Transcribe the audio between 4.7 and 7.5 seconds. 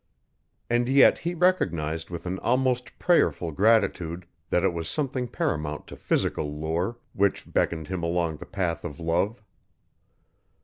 was something paramount to physical lure, which